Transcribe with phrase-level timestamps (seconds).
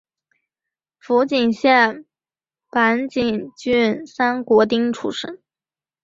[0.97, 2.07] 福井县
[2.71, 5.39] 坂井郡三国町出身。